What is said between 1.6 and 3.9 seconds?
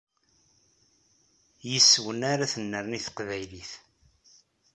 Yes-wen ara tennerni teqbaylit.